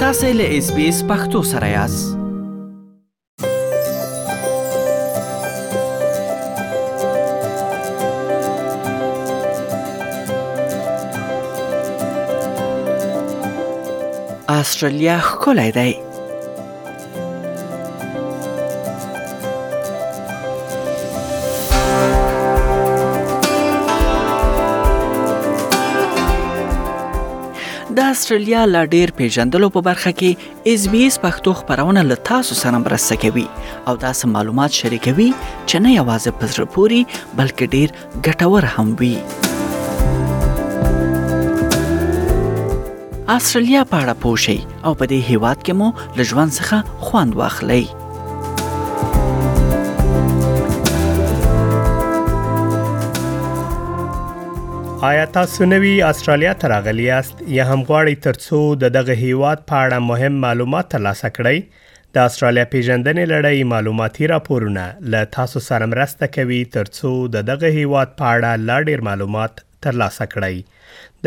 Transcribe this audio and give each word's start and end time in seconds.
تاسې 0.00 0.32
له 0.32 0.58
اس 0.58 0.66
بي 0.74 0.84
اس 0.88 0.98
پختو 1.06 1.40
سره 1.42 1.68
یاست 1.68 2.18
استرالیا 14.48 15.18
ښکلی 15.30 15.70
دی 15.78 15.90
د 27.98 28.00
استرالیا 28.12 28.62
لا 28.74 28.82
ډیر 28.94 29.08
پیژندلو 29.20 29.68
په 29.76 29.80
برخه 29.86 30.10
کې 30.18 30.74
اس 30.74 30.82
بي 30.92 30.98
اس 31.06 31.16
پښتو 31.24 31.54
خبرونه 31.60 32.02
له 32.10 32.16
تاسو 32.28 32.58
سره 32.62 32.80
مرسته 32.84 33.16
کوي 33.22 33.44
او 33.92 33.94
تاسو 34.04 34.30
معلومات 34.34 34.78
شریکوي 34.82 35.26
چې 35.40 35.82
نه 35.86 35.94
یوازې 35.96 36.38
پزره 36.44 36.68
پوری 36.76 37.00
بلکې 37.10 37.74
ډیر 37.74 37.96
ګټور 38.26 38.68
هم 38.76 38.94
وي 39.02 39.10
استرالیا 39.18 40.22
په 41.76 42.24
اړه 43.18 44.16
پوښي 44.26 44.56
او 44.56 44.94
په 45.02 45.04
دې 45.04 45.20
هیواد 45.32 45.66
کې 45.68 45.84
مو 45.84 45.92
له 46.18 46.28
ژوند 46.32 46.58
څخه 46.62 47.06
خوند 47.08 47.40
واخلئ 47.42 47.82
آیا 55.02 55.26
تاسو 55.34 55.64
نوی 55.66 55.90
استرالیا 56.02 56.52
ته 56.62 56.68
راغلی 56.68 57.02
یاست 57.02 57.42
یا 57.56 57.64
هم 57.66 57.82
غواړئ 57.88 58.14
ترڅو 58.22 58.58
د 58.84 58.88
دغه 58.96 59.14
هیواد 59.20 59.60
په 59.68 59.82
اړه 59.82 60.06
مهم 60.06 60.38
معلومات 60.44 60.88
ترلاسه 60.94 61.30
کړئ 61.36 61.60
د 62.18 62.24
استرالیا 62.30 62.64
پیژندنې 62.72 63.28
لړۍ 63.34 63.68
معلوماتي 63.74 64.28
راپورونه 64.32 64.86
له 65.14 65.20
تاسو 65.38 65.62
سره 65.66 65.88
مرسته 65.94 66.30
کوي 66.38 66.58
ترڅو 66.78 67.12
د 67.36 67.46
دغه 67.52 67.72
هیواد 67.78 68.18
په 68.22 68.32
اړه 68.34 68.66
لا 68.72 68.80
ډیر 68.90 69.06
معلومات 69.12 69.64
ترلاسه 69.88 70.28
کړئ 70.34 70.60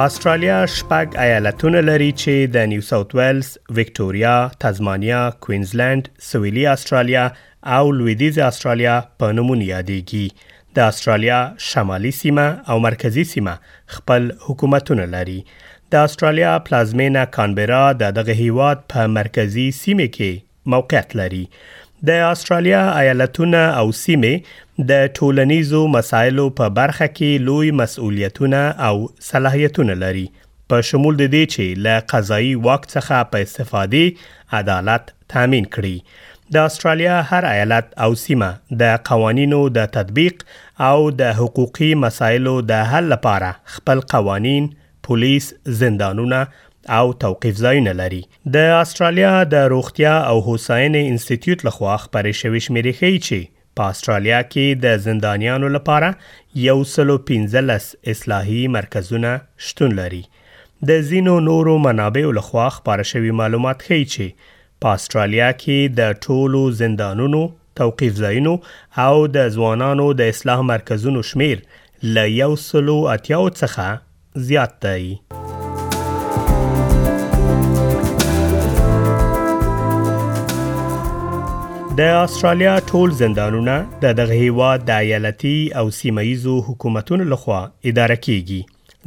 آسترالیا 0.00 0.58
شپږ 0.78 1.08
ایالتونه 1.24 1.80
لري 1.88 2.06
چې 2.20 2.50
د 2.52 2.68
نیو 2.68 2.82
ساوث 2.84 3.10
ویلز، 3.18 3.48
وکټوريا، 3.78 4.34
تزمانیا، 4.64 5.18
کوینزلند، 5.46 6.06
سویلي 6.28 6.62
آسترالیا 6.74 7.24
او 7.78 7.90
لویدیز 7.98 8.38
آسترالیا 8.46 8.94
په 9.22 9.36
نومونو 9.38 9.66
یادېږي. 9.66 10.54
د 10.76 10.92
آسترالیا 10.92 11.40
شمالي 11.66 12.12
سیمه 12.20 12.46
او 12.74 12.78
مرکزی 12.86 13.24
سیمه 13.34 13.54
خپل 13.96 14.30
حکومتونه 14.46 15.06
لري. 15.16 15.38
د 15.90 15.94
آسترالیا 16.10 16.54
پلازمینا 16.70 17.26
کانبرا 17.38 17.84
د 18.04 18.16
دغه 18.20 18.38
هیواد 18.42 18.84
په 18.94 19.06
مرکزی 19.18 19.66
سیمه 19.82 20.08
کې 20.18 20.32
موقعیت 20.76 21.16
لري. 21.22 21.44
د 22.08 22.10
استرالیا 22.26 22.80
ایالتونه 22.98 23.58
او 23.78 23.88
سیمې 23.96 24.84
د 24.90 25.08
ټولنیزو 25.16 25.80
مسایلو 25.94 26.44
په 26.60 26.68
برخه 26.78 27.08
کې 27.16 27.42
لوی 27.48 27.72
مسؤلیتونه 27.80 28.60
او 28.86 28.92
صلاحیتونه 29.26 29.96
لري 30.02 30.22
په 30.72 30.86
شمول 30.90 31.18
د 31.20 31.30
دې 31.34 31.54
چې 31.54 31.82
له 31.86 32.04
قضایي 32.12 32.54
واک 32.68 32.88
څخه 32.92 33.28
په 33.34 33.46
استفادې 33.46 34.56
عدالت 34.60 35.12
تامین 35.34 35.68
کړي 35.76 36.16
د 36.56 36.70
استرالیا 36.70 37.18
هر 37.32 37.48
ایالت 37.50 37.92
او 38.06 38.18
سیمه 38.22 38.50
د 38.84 38.96
قوانینو 39.10 39.60
د 39.80 39.92
تطبیق 39.98 40.42
او 40.88 40.96
د 41.22 41.36
حقوقي 41.42 41.90
مسایلو 42.06 42.56
د 42.72 42.82
حل 42.94 43.12
لپاره 43.16 43.52
خپل 43.76 44.00
قوانین، 44.14 44.72
پولیس، 45.10 45.52
زندانونه 45.84 46.40
او 46.88 47.12
توقيف 47.14 47.56
ځایونه 47.56 47.92
لري 48.00 48.20
د 48.56 48.74
استرالیا 48.82 49.32
د 49.54 49.70
روغتیا 49.72 50.12
او 50.30 50.38
هوساینې 50.46 51.00
انسټیټیوټ 51.12 51.58
لخوا 51.68 51.94
خبرې 52.04 52.32
شوې 52.42 52.60
شمیرې 52.66 52.92
ښیي 53.00 53.18
چې 53.26 53.38
په 53.80 53.92
استرالیا 53.94 54.40
کې 54.52 54.66
د 54.84 54.96
زندانیانو 55.06 55.68
لپاره 55.76 56.10
یو 56.68 56.78
سلو 56.94 57.16
15 57.32 58.10
اصلاحي 58.14 58.60
مرکزونه 58.76 59.32
شتون 59.68 59.94
لري 60.00 60.22
د 60.90 61.00
زینو 61.10 61.38
نورو 61.46 61.78
منابعو 61.86 62.32
لخوا 62.40 62.68
خبره 62.76 63.06
شوې 63.12 63.32
معلومات 63.42 63.78
ښیي 63.88 64.04
چې 64.14 64.56
په 64.84 64.96
استرالیا 65.00 65.50
کې 65.62 65.98
د 66.02 66.22
ټولو 66.28 66.62
زندانونو 66.82 67.42
توقيف 67.82 68.14
ځایونو 68.22 68.54
او 69.06 69.26
د 69.38 69.52
ځوانانو 69.58 70.08
د 70.22 70.32
اصلاح 70.36 70.64
مرکزونو 70.72 71.22
شمیر 71.32 71.58
ل 71.58 72.30
180 72.34 73.52
څخه 73.60 73.86
زیات 74.50 74.74
دی 74.86 75.04
د 81.98 82.00
استرالیا 82.16 82.72
ټول 82.88 83.10
زندانونه 83.20 83.72
د 84.02 84.12
دغه 84.18 84.34
هیواد 84.42 84.82
د 84.90 85.00
ایالتي 85.04 85.54
او 85.78 85.80
سیمایزو 85.94 86.52
حکومتونو 86.66 87.24
لخوا 87.32 87.56
اداره 87.90 88.16
کیږي 88.26 88.60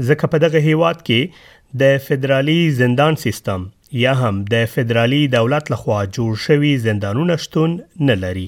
ځکه 0.07 0.27
په 0.33 0.37
دغه 0.43 0.59
هیواد 0.67 0.97
کې 1.09 1.45
د 1.83 1.93
فدرالي 2.07 2.57
زندان 2.79 3.15
سیستم 3.23 3.63
یا 4.01 4.13
هم 4.21 4.41
د 4.53 4.65
فدرالي 4.73 5.21
دولت 5.37 5.71
لخوا 5.75 5.99
جوړ 6.17 6.31
شوی 6.47 6.73
زندانونه 6.87 7.35
شتون 7.45 7.77
نه 8.09 8.15
لري 8.25 8.43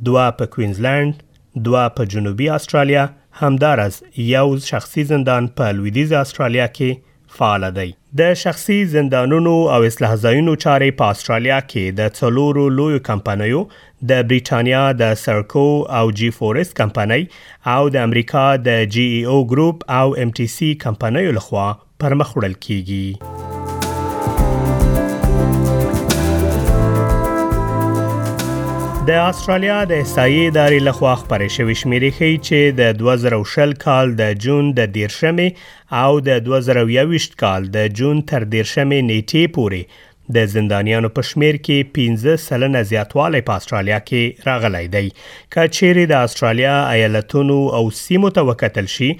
دوه 0.08 0.22
په 0.36 0.46
کوینزلند 0.52 1.18
دوه 1.66 1.82
په 1.98 2.04
جنوبي 2.14 2.48
استرالیا 2.54 3.04
همدارس 3.40 3.98
یو 4.28 4.46
شخصي 4.68 5.04
زندان 5.10 5.48
په 5.60 5.68
لویدیز 5.80 6.12
استرالیا 6.22 6.66
کې 6.78 7.36
فعال 7.38 7.64
دی 7.78 7.86
د 8.18 8.32
شخصي 8.42 8.76
زندانونو 8.92 9.52
او 9.74 9.80
اصلاح 9.88 10.14
ځایونو 10.22 10.54
چارې 10.64 10.96
په 11.00 11.16
استرالیا 11.16 11.58
کې 11.64 11.98
د 12.02 12.14
څلورو 12.20 12.64
لویو 12.80 13.02
کمپنیو 13.10 13.60
د 14.12 14.22
بریټانیا 14.30 14.84
د 15.02 15.14
سرکو 15.24 15.66
او 15.98 16.02
جی 16.20 16.30
فورس 16.38 16.72
کمپنۍ 16.80 17.28
او 17.74 17.80
د 17.98 18.08
امریکا 18.08 18.46
د 18.70 18.88
جی 18.96 19.04
ای 19.18 19.20
او 19.34 19.38
ګروپ 19.56 19.84
او 20.02 20.08
ام 20.24 20.32
ټي 20.40 20.48
سي 20.56 20.70
کمپنیو 20.86 21.36
لخوا 21.40 21.66
پرمخ 22.04 22.32
وړل 22.38 22.58
کیږي 22.68 23.37
د 29.08 29.14
استرالیا 29.26 29.76
د 29.90 29.98
احصایي 30.02 30.40
ادارې 30.46 30.80
لخوا 30.86 31.12
خبرې 31.20 31.52
شوې 31.52 31.74
شمیرې 31.82 32.08
ښیي 32.16 32.34
چې 32.48 32.74
د 32.80 32.98
2020 33.02 33.72
کال 33.84 34.10
د 34.18 34.34
جون 34.46 34.66
د 34.78 34.88
13مې 34.96 35.94
او 36.00 36.18
د 36.26 36.42
2021 36.50 37.28
کال 37.44 37.68
د 37.78 37.88
جون 38.00 38.20
تر 38.32 38.46
13مې 38.56 39.08
نیټې 39.10 39.54
پورې 39.54 40.36
د 40.38 40.52
زندانیانو 40.56 41.12
په 41.18 41.28
شمیر 41.30 41.60
کې 41.64 41.90
15 42.02 42.38
سلنه 42.48 42.84
زیاتوالی 42.94 43.42
په 43.50 43.62
استرالیا 43.64 44.00
کې 44.10 44.48
راغلی 44.50 44.84
دی 44.98 45.04
کچېری 45.12 46.14
د 46.14 46.28
استرالیا 46.28 46.76
ایالتونو 46.90 47.58
او 47.80 47.84
سیمو 48.04 48.34
ته 48.40 48.48
وکتل 48.52 48.94
شي 48.96 49.10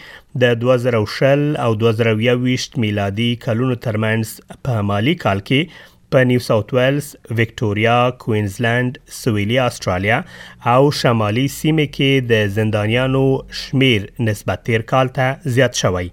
د 0.46 0.58
2020 0.70 1.50
او 1.68 1.72
2021 1.86 2.80
میلادي 2.86 3.30
کلونو 3.48 3.82
ترمنځ 3.86 4.58
په 4.68 4.88
مالی 4.92 5.20
کال 5.26 5.44
کې 5.50 5.94
په 6.14 6.22
نیو 6.28 6.40
ساوث 6.44 6.68
ویلز، 6.74 7.06
وکټوريا، 7.38 7.96
کوینزلند، 8.20 8.98
سویلي 9.22 9.58
استرالیا 9.64 10.20
او 10.74 10.78
شمالي 11.00 11.44
سیمه 11.56 11.86
کې 11.96 12.28
د 12.32 12.52
زندانیانو 12.58 13.24
شمیر 13.62 14.06
نسبت 14.28 14.62
تیر 14.68 14.84
کال 14.92 15.12
ته 15.18 15.50
زیات 15.56 15.76
شوی 15.82 16.06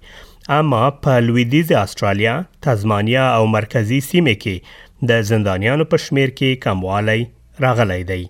اما 0.58 0.82
په 1.06 1.22
لویدیز 1.28 1.72
استرالیا، 1.84 2.34
تزمانیا 2.68 3.22
او 3.38 3.46
مرکزی 3.54 4.00
سیمه 4.10 4.36
کې 4.44 5.08
د 5.12 5.24
زندانیانو 5.30 5.88
په 5.94 6.04
شمیر 6.08 6.36
کې 6.36 6.62
کموالی 6.66 7.24
راغلی 7.66 7.98
دی 8.12 8.22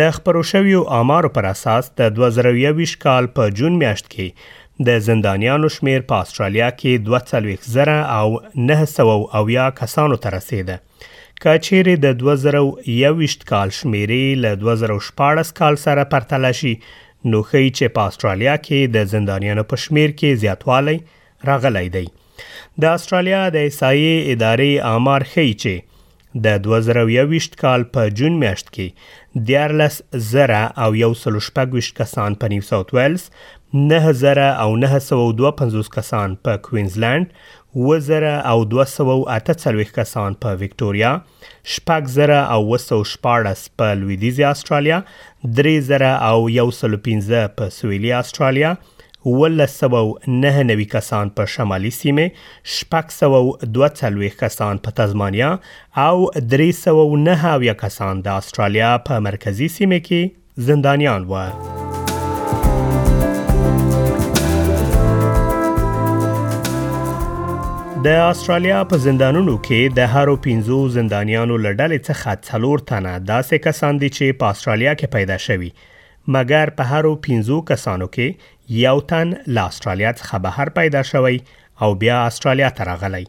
د 0.00 0.12
خبرو 0.18 0.42
شویو 0.52 0.82
آمارو 1.00 1.32
پر 1.38 1.44
اساس 1.54 1.90
د 2.02 2.12
2020 2.22 2.94
کال 3.06 3.32
په 3.38 3.56
جون 3.60 3.76
میاشت 3.84 4.08
کې 4.16 4.63
د 4.82 4.98
زندانیانو 4.98 5.68
شمیر 5.72 6.00
په 6.08 6.14
استرالیا 6.24 6.68
کې 6.78 7.02
240 7.08 8.00
او 8.14 8.38
900 8.70 9.76
کسانو 9.80 10.16
ته 10.24 10.32
رسیده 10.36 10.76
کچېره 11.44 11.94
د 12.04 12.18
2021 12.22 13.36
کال 13.52 13.74
شمیرې 13.78 14.40
له 14.46 14.60
2014 14.64 15.54
کال 15.62 15.78
سره 15.84 16.06
پرتله 16.16 16.50
شي 16.62 16.72
نو 16.80 17.42
خی 17.50 17.62
چې 17.68 17.94
په 17.98 18.10
استرالیا 18.12 18.56
کې 18.66 18.96
د 18.98 19.08
زندانیانو 19.14 19.66
په 19.74 19.82
شمیر 19.86 20.10
کې 20.20 20.44
زیاتوالی 20.44 20.98
راغلی 21.52 21.86
دی 21.98 22.04
د 22.82 22.94
استرالیا 22.98 23.40
د 23.56 23.64
احصایې 23.64 24.36
ادارې 24.36 24.96
آمار 24.98 25.28
خی 25.34 25.50
چې 25.50 25.74
د 26.44 26.62
2021 26.62 27.52
کال 27.64 27.82
په 27.96 28.14
جون 28.20 28.38
میاشت 28.46 28.72
کې 28.76 29.44
دیارلس 29.50 29.98
زره 30.30 30.62
او 30.86 30.94
یو 31.00 31.10
سلو 31.24 31.42
شپږوش 31.48 31.92
کسان 32.02 32.36
په 32.42 32.52
نیو 32.54 32.66
ساوث 32.70 32.94
ویلز 32.98 33.26
9952 33.76 35.88
کسان 35.96 36.34
په 36.44 36.56
کوینزلند 36.62 37.26
2248 38.08 39.92
کسان 39.94 40.34
په 40.44 40.52
وکټوريا 40.60 41.10
6014 41.76 41.80
په 43.80 43.94
لویدیزي 44.02 44.44
استرالیا 44.52 44.98
3115 45.60 47.40
په 47.56 47.68
سویلي 47.78 48.12
استرالیا 48.18 48.70
1999 49.32 50.84
کسان 50.96 51.26
په 51.40 51.46
شمالي 51.54 51.90
سیمه 52.00 52.26
642 52.74 54.30
کسان 54.44 54.78
په 54.86 54.90
تزمانیا 55.02 55.50
او 56.04 56.18
309 56.54 57.74
کسان 57.84 58.14
د 58.28 58.30
استرالیا 58.44 58.92
په 59.10 59.18
مرکزی 59.28 59.68
سیمه 59.78 60.00
کې 60.10 60.22
زندانیان 60.70 61.22
و 61.32 61.34
د 68.04 68.14
استرالیا 68.30 68.78
په 68.88 68.96
زندانونو 69.02 69.52
کې 69.66 69.92
د 69.98 70.08
هارو 70.14 70.32
15 70.46 70.88
زندانیانو 70.96 71.54
لړل 71.66 71.92
څخه 72.08 72.32
څلور 72.48 72.82
تنه 72.90 73.12
داسې 73.30 73.62
کسان 73.66 74.00
دي 74.02 74.08
چې 74.16 74.36
په 74.42 74.50
استرالیا 74.54 74.92
کې 74.94 75.12
پیدا 75.14 75.36
شوي 75.44 75.70
مګر 76.36 76.72
په 76.80 76.90
هارو 76.90 77.12
15 77.28 77.62
کسانو 77.70 78.08
کې 78.16 78.50
یو 78.80 78.94
تن 79.12 79.32
له 79.58 79.64
استرالیا 79.72 80.10
څخه 80.20 80.42
بهر 80.48 80.72
پیدا 80.80 81.02
شوی 81.12 81.40
او 81.86 81.90
بیا 82.02 82.18
استرالیا 82.32 82.70
ته 82.80 82.88
راغلی 82.90 83.22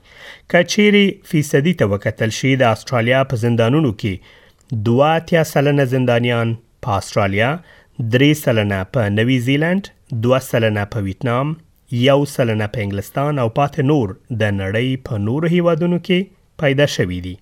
کچيري 0.56 1.06
فیصدي 1.34 1.74
ته 1.84 1.92
وکتل 1.94 2.36
شي 2.40 2.52
د 2.64 2.74
استرالیا 2.80 3.22
په 3.34 3.42
زندانونو 3.46 3.94
کې 4.02 4.82
دوا 4.90 5.14
تیا 5.32 5.46
سلنه 5.54 5.86
زندانیان 5.94 6.56
په 6.88 7.00
استرالیا 7.04 7.54
درې 7.62 8.42
سلنه 8.44 8.82
په 8.98 9.10
نیوزیلند 9.22 9.94
دوه 10.28 10.44
سلنه 10.54 10.86
په 10.98 11.06
ویتنام 11.10 11.56
یو 11.92 12.20
سلنه 12.34 12.68
په 12.76 12.82
انګلستان 12.86 13.40
او 13.44 13.48
پاتې 13.58 13.84
نور 13.90 14.14
د 14.44 14.54
نړۍ 14.60 15.02
په 15.10 15.20
نورو 15.28 15.52
هیوادونو 15.56 16.00
کې 16.08 16.32
پیدا 16.64 16.88
شوې 16.96 17.20
دي 17.26 17.34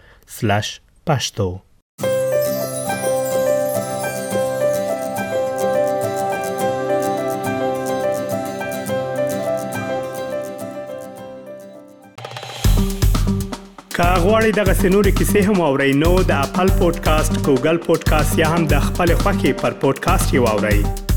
pashto 1.07 1.51
کا 13.95 14.15
غواړئ 14.21 14.51
دغه 14.59 14.75
سنوري 14.77 15.11
کیسې 15.17 15.41
هم 15.51 15.61
او 15.67 15.77
رینو 15.81 16.13
د 16.31 16.41
خپل 16.47 16.71
پودکاسټ 16.79 17.39
ګوګل 17.51 17.77
پودکاسټ 17.91 18.39
یا 18.43 18.49
هم 18.57 18.67
د 18.75 18.81
خپل 18.89 19.15
خاكي 19.23 19.53
پر 19.63 19.75
پودکاسټ 19.87 20.35
یو 20.41 20.47
اورئ 20.57 21.12